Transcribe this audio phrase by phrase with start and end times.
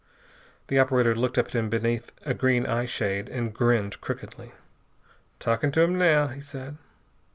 [0.65, 4.51] The operator looked up at him beneath a green eyeshade and grinned crookedly.
[5.37, 6.77] "Talking to 'em now," he said.